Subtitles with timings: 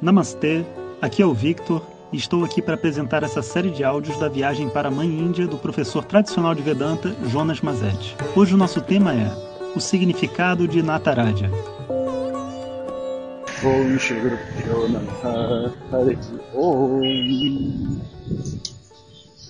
[0.00, 0.64] Namastê,
[1.02, 4.68] aqui é o Victor e estou aqui para apresentar essa série de áudios da viagem
[4.68, 8.16] para a Mãe Índia do professor tradicional de Vedanta, Jonas Mazetti.
[8.36, 9.28] Hoje o nosso tema é
[9.74, 11.50] o significado de Nataraja.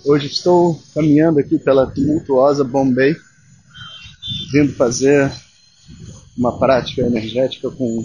[0.06, 3.14] Hoje estou caminhando aqui pela tumultuosa Bombay,
[4.50, 5.30] vindo fazer
[6.38, 8.02] uma prática energética com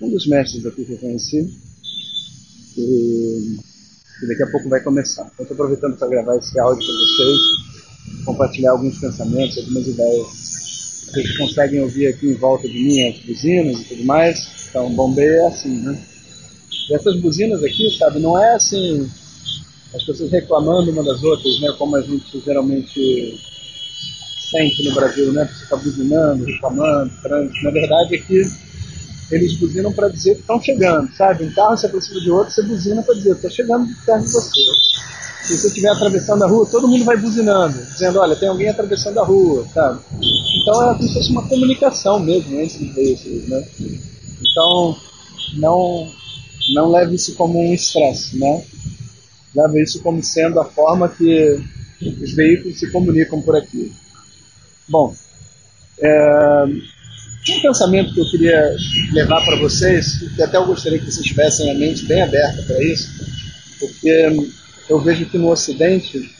[0.00, 1.50] um dos mestres aqui que eu conheci.
[2.76, 3.56] E,
[4.22, 5.30] e daqui a pouco vai começar.
[5.32, 10.26] Então, estou aproveitando para gravar esse áudio para vocês, compartilhar alguns pensamentos, algumas ideias.
[11.06, 14.66] Vocês conseguem ouvir aqui em volta de mim as buzinas e tudo mais.
[14.68, 16.00] Então, Bombay é assim, né?
[16.90, 19.08] E essas buzinas aqui, sabe, não é assim
[19.94, 21.72] as pessoas reclamando uma das outras, né?
[21.78, 23.40] Como a gente geralmente
[24.50, 25.46] sente no Brasil, né?
[25.46, 27.62] Você está buzinando, reclamando, trânsito.
[27.62, 28.42] Na verdade, aqui
[29.34, 31.44] eles buzinam para dizer que estão chegando, sabe?
[31.44, 34.60] Um carro se aproxima de outro, você buzina para dizer, estou chegando perto de você.
[35.42, 39.18] Se você estiver atravessando a rua, todo mundo vai buzinando, dizendo, olha, tem alguém atravessando
[39.20, 40.00] a rua, sabe?
[40.62, 43.68] Então é como se fosse uma comunicação mesmo entre os veículos, né?
[44.40, 44.96] Então,
[45.58, 46.10] não,
[46.74, 48.64] não leve isso como um estresse, né?
[49.54, 51.60] Leve isso como sendo a forma que
[52.00, 53.92] os veículos se comunicam por aqui.
[54.88, 55.14] Bom,
[55.98, 56.64] é,
[57.52, 58.74] um pensamento que eu queria
[59.12, 62.82] levar para vocês, que até eu gostaria que vocês tivessem a mente bem aberta para
[62.82, 63.08] isso,
[63.78, 64.48] porque
[64.88, 66.30] eu vejo que no Ocidente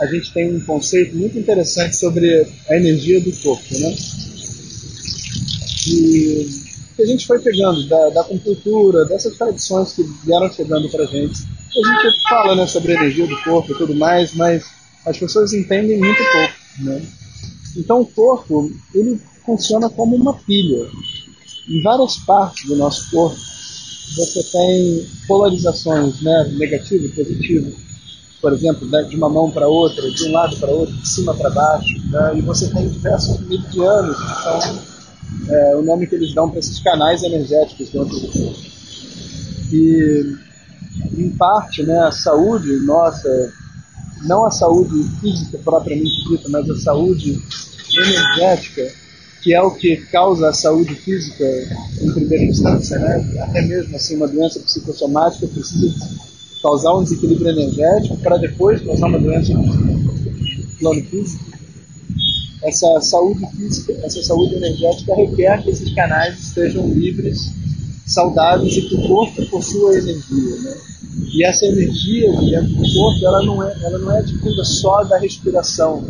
[0.00, 3.94] a gente tem um conceito muito interessante sobre a energia do corpo, né?
[5.88, 6.62] E
[6.96, 11.06] que a gente foi pegando da, da cultura, dessas tradições que vieram chegando para a
[11.06, 11.42] gente.
[11.42, 14.64] A gente fala né, sobre a energia do corpo e tudo mais, mas
[15.06, 17.02] as pessoas entendem muito pouco, né?
[17.76, 20.86] Então o corpo, ele funciona como uma pilha.
[21.68, 27.72] Em várias partes do nosso corpo, você tem polarizações, né, negativo e positivo.
[28.40, 31.50] Por exemplo, de uma mão para outra, de um lado para outro, de cima para
[31.50, 32.10] baixo.
[32.10, 34.92] Né, e você tem diversos meridianos, que são
[35.48, 38.60] é, o nome que eles dão para esses canais energéticos dentro do corpo.
[39.72, 40.36] E,
[41.16, 43.52] em parte, né, a saúde nossa,
[44.24, 47.40] não a saúde física propriamente dita, mas a saúde
[47.94, 49.01] energética,
[49.42, 51.44] que é o que causa a saúde física
[52.00, 53.38] em primeira instância, né?
[53.40, 55.92] até mesmo assim uma doença psicossomática precisa
[56.62, 59.64] causar um desequilíbrio energético para depois causar uma doença no
[60.78, 61.44] plano físico.
[62.62, 67.50] Essa saúde física, essa saúde energética requer que esses canais estejam livres,
[68.06, 70.56] saudáveis e que o corpo possua energia.
[70.62, 70.76] Né?
[71.34, 75.18] E essa energia dentro do corpo, ela não é, ela não é advinda só da
[75.18, 76.04] respiração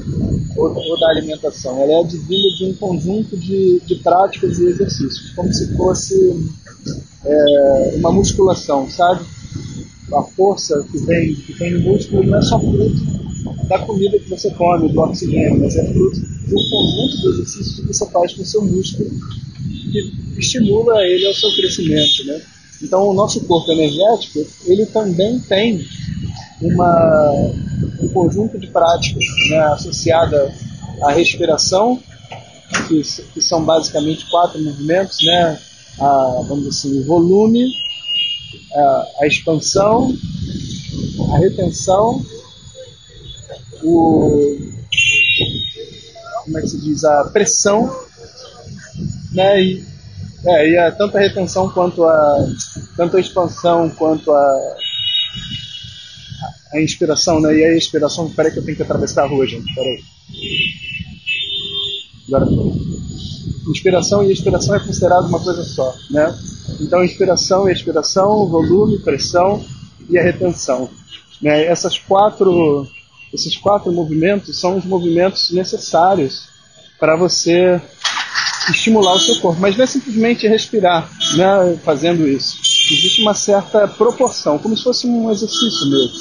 [0.56, 5.30] ou, ou, da alimentação, ela é advinda de um conjunto de, de práticas e exercícios,
[5.34, 6.14] como se fosse
[7.24, 9.24] é, uma musculação, sabe?
[10.12, 13.22] A força que vem, que tem no músculo não é só fruto
[13.68, 17.80] da comida que você come, do oxigênio, mas é fruto de um conjunto de exercícios
[17.80, 19.10] que você faz com o seu músculo
[19.90, 22.40] que estimula ele ao seu crescimento, né?
[22.82, 25.86] Então, o nosso corpo energético, ele também tem
[26.60, 27.32] uma,
[28.00, 30.52] um conjunto de práticas né, associada
[31.02, 32.00] à respiração,
[32.88, 33.02] que,
[33.34, 35.58] que, são basicamente quatro movimentos, né?
[36.00, 37.70] A, vamos assim, o volume,
[38.74, 40.14] a, a expansão,
[41.32, 42.24] a retenção,
[43.82, 44.72] o
[46.44, 47.94] como é que se diz a pressão,
[49.32, 49.62] né?
[49.62, 49.84] E,
[50.44, 52.46] é, e a, tanto a retenção quanto a
[52.96, 54.76] tanto a expansão quanto a
[56.72, 57.54] a inspiração, né?
[57.54, 60.00] E a expiração, peraí que eu tenho que atravessar a rua, gente, peraí.
[62.28, 62.46] Agora
[63.68, 66.34] Inspiração e expiração é considerado uma coisa só, né?
[66.80, 69.64] Então, inspiração e expiração, volume, pressão
[70.08, 70.90] e a retenção.
[71.40, 71.64] Né?
[71.64, 72.86] Essas quatro,
[73.32, 76.48] esses quatro movimentos são os movimentos necessários
[76.98, 77.80] para você
[78.68, 79.60] estimular o seu corpo.
[79.60, 82.61] Mas não é simplesmente respirar né, fazendo isso.
[82.92, 86.12] Existe uma certa proporção, como se fosse um exercício mesmo,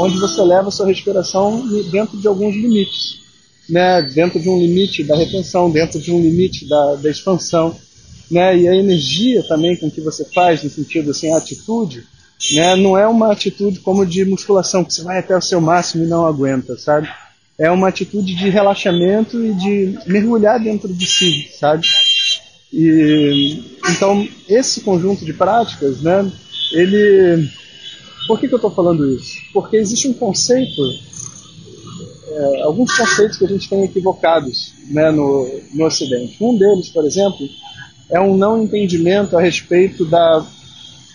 [0.00, 3.24] onde você leva a sua respiração dentro de alguns limites.
[3.68, 7.76] Né, dentro de um limite da retenção, dentro de um limite da, da expansão.
[8.30, 12.04] Né, e a energia também com que você faz, no sentido assim, a atitude,
[12.52, 16.04] né, não é uma atitude como de musculação, que você vai até o seu máximo
[16.04, 17.08] e não aguenta, sabe?
[17.58, 21.86] é uma atitude de relaxamento e de mergulhar dentro de si, sabe?
[22.78, 26.30] E então esse conjunto de práticas, né?
[26.72, 27.48] Ele,
[28.28, 29.38] por que, que eu estou falando isso?
[29.54, 30.82] Porque existe um conceito,
[32.28, 36.36] é, alguns conceitos que a gente tem equivocados, né, no, no Ocidente.
[36.38, 37.48] Um deles, por exemplo,
[38.10, 40.44] é um não entendimento a respeito da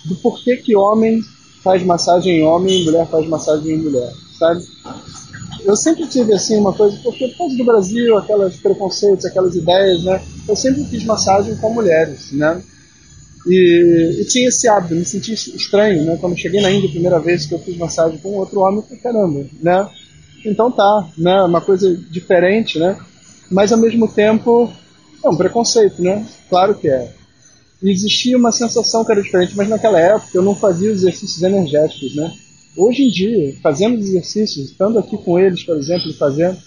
[0.05, 1.21] do porquê que homem
[1.63, 4.61] faz massagem em homem e mulher faz massagem em mulher, sabe?
[5.63, 10.03] Eu sempre tive assim uma coisa, porque por causa do Brasil, aquelas preconceitos, aquelas ideias,
[10.03, 10.21] né?
[10.47, 12.61] Eu sempre fiz massagem com mulheres, né?
[13.47, 16.17] E, e, tinha esse hábito, me senti estranho, né?
[16.19, 18.83] Quando cheguei na Índia a primeira vez que eu fiz massagem com outro homem, eu
[18.83, 19.89] falei, caramba, né?
[20.45, 21.41] Então tá, né?
[21.43, 22.97] Uma coisa diferente, né?
[23.49, 24.71] Mas ao mesmo tempo
[25.23, 26.25] é um preconceito, né?
[26.49, 27.13] Claro que é.
[27.81, 31.41] E existia uma sensação que era diferente, mas naquela época eu não fazia os exercícios
[31.41, 32.31] energéticos, né?
[32.75, 36.57] Hoje em dia, fazendo exercícios, estando aqui com eles, por exemplo, fazendo,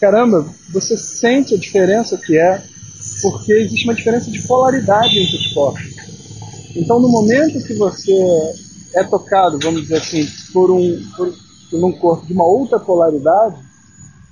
[0.00, 2.62] caramba, você sente a diferença que é,
[3.20, 5.82] porque existe uma diferença de polaridade entre os corpos.
[6.74, 8.12] Então, no momento que você
[8.94, 11.34] é tocado, vamos dizer assim, por um, por,
[11.70, 13.56] por um corpo de uma outra polaridade,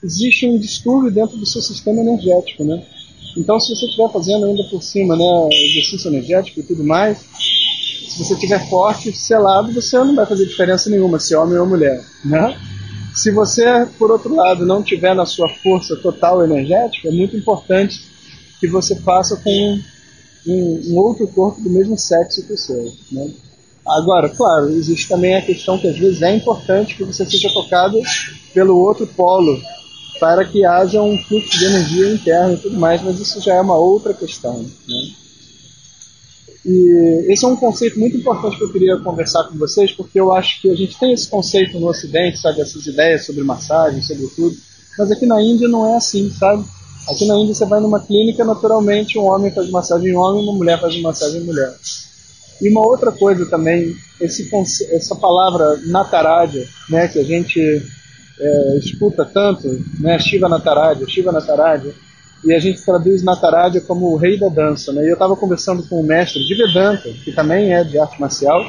[0.03, 2.83] existe um distúrbio dentro do seu sistema energético, né?
[3.37, 7.19] Então, se você estiver fazendo ainda por cima, né, exercício energético e tudo mais,
[8.09, 11.67] se você estiver forte, selado, você não vai fazer diferença nenhuma se é homem ou
[11.67, 12.59] mulher, né?
[13.15, 13.65] Se você,
[13.99, 18.01] por outro lado, não tiver na sua força total energética, é muito importante
[18.61, 19.81] que você faça com
[20.47, 23.31] um, um outro corpo do mesmo sexo que o seu, né?
[23.87, 27.99] Agora, claro, existe também a questão que às vezes é importante que você seja tocado
[28.53, 29.59] pelo outro polo,
[30.21, 33.61] para que haja um fluxo de energia interno e tudo mais, mas isso já é
[33.61, 34.63] uma outra questão.
[34.63, 34.69] Né?
[36.65, 40.33] E esse é um conceito muito importante que eu queria conversar com vocês, porque eu
[40.33, 44.27] acho que a gente tem esse conceito no Ocidente, sabe, essas ideias sobre massagem, sobre
[44.35, 44.57] tudo,
[44.99, 46.65] mas aqui na Índia não é assim, sabe?
[47.09, 50.53] Aqui na Índia você vai numa clínica, naturalmente um homem faz massagem em homem, uma
[50.53, 51.75] mulher faz massagem em mulher.
[52.61, 54.51] E uma outra coisa também, esse,
[54.93, 57.61] essa palavra nataraja, né, que a gente
[58.41, 59.69] é, escuta tanto,
[60.01, 61.95] né, Shiva Nataraja, Shiva Nataraja,
[62.45, 64.93] e a gente traduz Nataraja como o rei da dança.
[64.93, 65.05] Né?
[65.05, 68.65] E eu estava conversando com um mestre de Vedanta, que também é de arte marcial,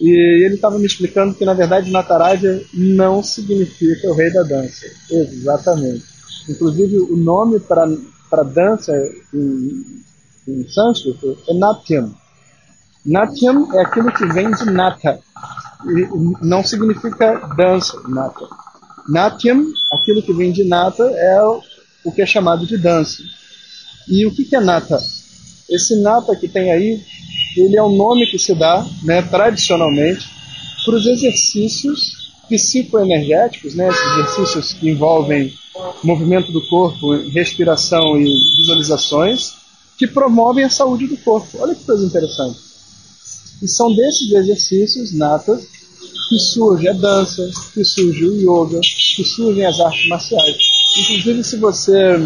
[0.00, 0.10] e
[0.44, 4.86] ele estava me explicando que na verdade Nataraja não significa o rei da dança.
[5.10, 6.04] Exatamente.
[6.48, 8.92] Inclusive o nome para dança
[9.34, 10.02] em,
[10.46, 12.14] em sânscrito é Natyam.
[13.04, 15.18] Natyam é aquilo que vem de Nata.
[15.84, 18.46] E não significa dança, Nata.
[19.08, 21.40] Natyam, aquilo que vem de nata, é
[22.08, 23.22] o que é chamado de dança.
[24.08, 24.98] E o que é nata?
[25.68, 27.00] Esse nata que tem aí,
[27.54, 30.26] ele é o nome que se dá, né, tradicionalmente,
[30.84, 35.52] para os exercícios psicoenergéticos, né, esses exercícios que envolvem
[36.02, 39.52] movimento do corpo, respiração e visualizações,
[39.98, 41.58] que promovem a saúde do corpo.
[41.60, 42.58] Olha que coisa interessante.
[43.60, 45.66] E são desses exercícios natas
[46.28, 50.67] que surge a dança, que surge o yoga, que surgem as artes marciais.
[51.00, 52.18] Inclusive, se você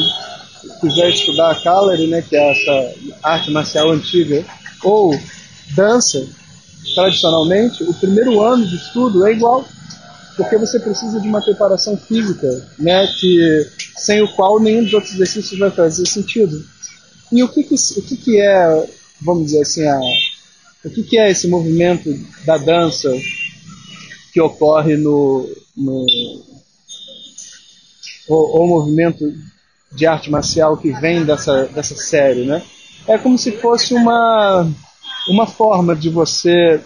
[0.81, 4.45] quiser estudar a Kalari, né, que é essa arte marcial antiga,
[4.83, 5.19] ou
[5.75, 6.27] dança,
[6.95, 9.65] tradicionalmente, o primeiro ano de estudo é igual,
[10.37, 12.49] porque você precisa de uma preparação física,
[12.79, 13.67] né, que,
[13.97, 16.65] sem o qual nenhum dos outros exercícios vai fazer sentido.
[17.31, 18.89] E o que, que o que, que é,
[19.21, 20.01] vamos dizer assim, a,
[20.85, 22.15] o que, que é esse movimento
[22.45, 23.11] da dança
[24.33, 26.07] que ocorre no, no
[28.33, 29.33] o, o movimento
[29.93, 32.63] de arte marcial que vem dessa, dessa série, né?
[33.07, 34.67] É como se fosse uma,
[35.29, 36.81] uma forma de você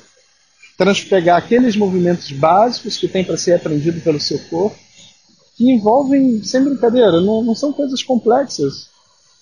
[0.76, 4.76] transpegar aqueles movimentos básicos que tem para ser aprendido pelo seu corpo,
[5.56, 8.88] que envolvem, sem brincadeira, não, não são coisas complexas,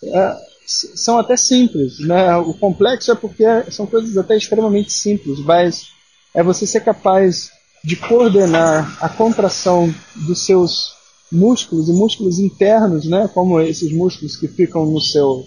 [0.02, 0.36] é,
[0.66, 1.98] são até simples.
[2.00, 2.36] Né?
[2.36, 5.86] O complexo é porque são coisas até extremamente simples, mas
[6.34, 7.50] é você ser capaz
[7.82, 10.94] de coordenar a contração dos seus
[11.34, 15.44] músculos e músculos internos, né, como esses músculos que ficam no seu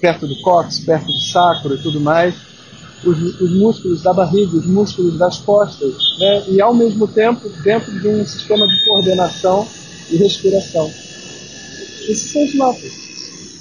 [0.00, 2.34] perto do cóccix, perto do sacro e tudo mais,
[3.04, 7.92] os, os, músculos da barriga, os músculos das costas, né, e ao mesmo tempo dentro
[8.00, 9.66] de um sistema de coordenação
[10.10, 10.86] e respiração.
[12.08, 13.06] Esses são os mapas.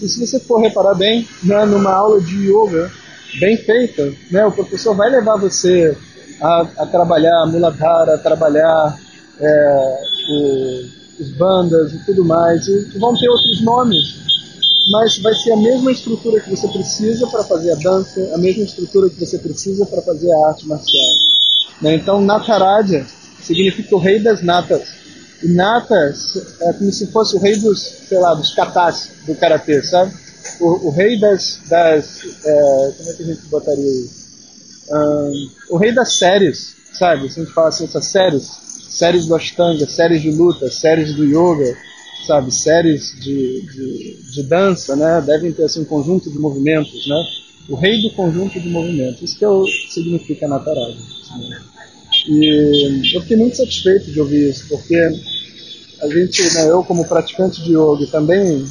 [0.02, 2.92] E se você for reparar bem, né, numa aula de yoga
[3.40, 5.98] bem feita, né, o professor vai levar você
[6.40, 9.00] a, a trabalhar a Muladhara, a trabalhar
[9.40, 9.98] é,
[10.30, 12.68] o, os bandas e tudo mais.
[12.68, 14.16] E vão ter outros nomes,
[14.92, 18.64] mas vai ser a mesma estrutura que você precisa para fazer a dança, a mesma
[18.64, 21.14] estrutura que você precisa para fazer a arte marcial.
[21.82, 21.96] Né?
[21.96, 23.06] Então, Nataraja
[23.42, 25.06] significa o rei das natas.
[25.44, 26.14] E nata
[26.62, 30.14] é como se fosse o rei dos, sei lá, dos katas do karatê, sabe?
[30.60, 34.26] O, o rei das, das é, como é que a gente botaria isso?
[34.90, 37.30] Um, o rei das séries, sabe?
[37.30, 38.50] Se a gente fala assim, essas séries,
[38.98, 41.78] séries do Ashtanga, séries de luta, séries do yoga,
[42.26, 42.54] sabe?
[42.54, 45.24] Séries de, de, de dança, né?
[45.26, 47.24] Devem ter assim, um conjunto de movimentos, né?
[47.68, 49.22] o rei do conjunto de movimentos.
[49.22, 50.98] Isso que o, significa Nataraja.
[51.38, 51.62] Né?
[52.28, 54.96] E eu fiquei muito satisfeito de ouvir isso, porque
[56.02, 58.66] a gente, né, eu como praticante de yoga também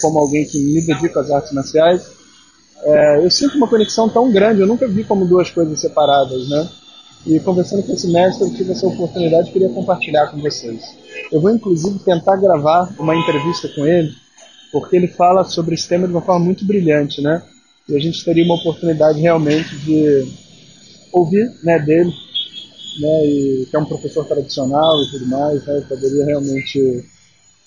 [0.00, 2.06] como alguém que me dedica às artes marciais,
[2.82, 6.68] é, eu sinto uma conexão tão grande, eu nunca vi como duas coisas separadas, né?
[7.28, 10.82] E conversando com esse mestre, eu tive essa oportunidade e queria compartilhar com vocês.
[11.30, 14.10] Eu vou inclusive tentar gravar uma entrevista com ele,
[14.72, 17.42] porque ele fala sobre esse tema de uma forma muito brilhante, né?
[17.86, 20.26] E a gente teria uma oportunidade realmente de
[21.12, 22.10] ouvir, né, dele,
[23.00, 27.04] né, e que é um professor tradicional e tudo mais, né, poderia realmente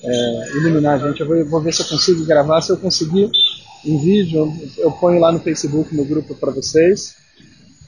[0.02, 1.22] é, iluminar a gente.
[1.22, 2.62] Eu vou, vou, ver se eu consigo gravar.
[2.62, 3.30] Se eu conseguir
[3.86, 7.21] em vídeo, eu ponho lá no Facebook, no grupo para vocês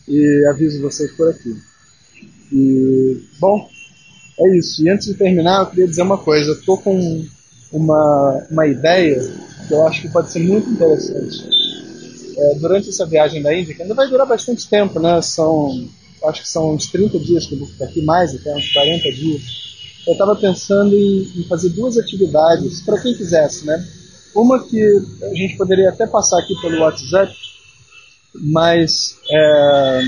[0.08, 1.56] e aviso vocês por aqui.
[2.52, 3.70] E, bom,
[4.40, 4.84] é isso.
[4.84, 6.52] E antes de terminar, eu queria dizer uma coisa.
[6.52, 7.26] Eu estou com
[7.72, 9.22] uma, uma ideia
[9.68, 11.50] que eu acho que pode ser muito interessante.
[12.38, 15.22] É, durante essa viagem da Índia, que ainda vai durar bastante tempo, né?
[15.22, 15.88] São,
[16.26, 19.12] acho que são uns 30 dias que eu vou ficar aqui, mais até uns 40
[19.12, 19.64] dias
[20.06, 23.86] eu estava pensando em, em, fazer duas atividades para quem quisesse, né?
[24.36, 27.34] Uma que a gente poderia até passar aqui pelo WhatsApp,
[28.36, 30.02] mas é,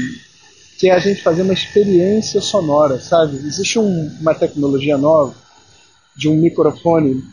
[0.80, 3.38] que é a gente fazer uma experiência sonora, sabe?
[3.38, 5.36] Existe um, uma tecnologia nova
[6.16, 7.24] de um microfone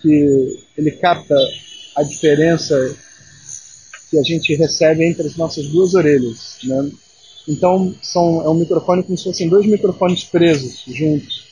[0.00, 1.34] que ele capta
[1.96, 2.74] a diferença
[4.10, 6.90] que a gente recebe entre as nossas duas orelhas, né?
[7.48, 11.44] Então são, é um microfone como se fossem dois microfones presos juntos.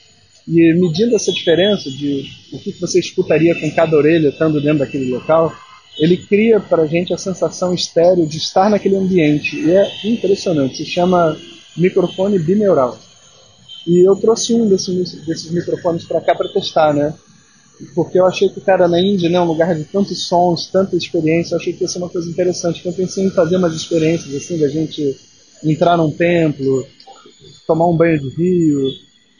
[0.46, 5.11] E medindo essa diferença de o que você escutaria com cada orelha estando dentro daquele
[5.11, 5.52] local,
[5.99, 9.56] ele cria para a gente a sensação estéreo de estar naquele ambiente.
[9.58, 10.78] E é impressionante.
[10.78, 11.37] Se chama
[11.76, 12.99] microfone bineural.
[13.87, 17.14] E eu trouxe um desses, desses microfones para cá para testar, né?
[17.94, 21.54] Porque eu achei que, cara, na Índia, né, um lugar de tantos sons, tanta experiência,
[21.54, 22.78] eu achei que ia ser uma coisa interessante.
[22.78, 25.16] Então eu pensei em fazer umas experiências, assim, da gente
[25.64, 26.87] entrar num templo,
[27.66, 28.88] tomar um banho de rio,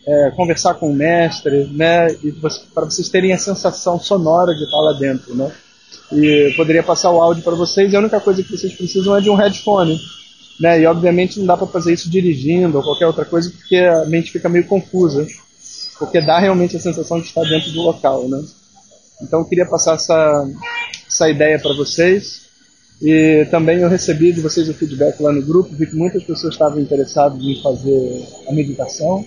[0.07, 2.09] é, conversar com o mestre, né?
[2.25, 2.33] E
[2.75, 5.53] para vocês terem a sensação sonora de estar lá dentro, né?
[6.13, 7.93] E poderia passar o áudio para vocês.
[7.93, 9.99] E a única coisa que vocês precisam é de um headphone,
[10.61, 10.81] né?
[10.81, 14.31] E obviamente não dá para fazer isso dirigindo ou qualquer outra coisa porque a mente
[14.31, 15.27] fica meio confusa,
[15.99, 18.43] porque dá realmente a sensação de estar dentro do local, né?
[19.23, 20.47] Então eu queria passar essa
[21.07, 22.43] essa ideia para vocês.
[23.01, 26.55] E também eu recebi de vocês o feedback lá no grupo, vi que muitas pessoas
[26.55, 29.25] estavam interessadas em fazer a meditação.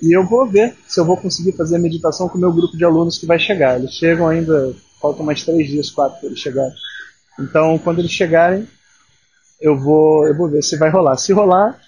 [0.00, 2.76] E eu vou ver se eu vou conseguir fazer a meditação com o meu grupo
[2.76, 3.78] de alunos que vai chegar.
[3.78, 6.74] Eles chegam ainda, faltam mais três dias, quatro para eles chegarem.
[7.38, 8.66] Então, quando eles chegarem,
[9.60, 11.16] eu vou, eu vou ver se vai rolar.
[11.16, 11.80] Se rolar,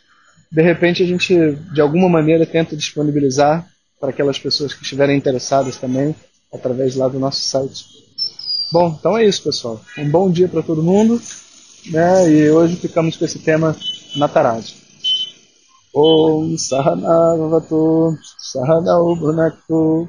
[0.50, 3.66] de repente a gente, de alguma maneira, tenta disponibilizar
[4.00, 6.14] para aquelas pessoas que estiverem interessadas também,
[6.52, 7.84] através lá do nosso site.
[8.72, 9.80] Bom, então é isso, pessoal.
[9.98, 11.20] Um bom dia para todo mundo.
[11.86, 12.30] Né?
[12.30, 13.76] E hoje ficamos com esse tema
[14.16, 14.76] na tarade.
[15.94, 20.08] Om Sahanavavatu Sahanau Bhunaktu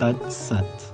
[0.00, 0.89] That's it.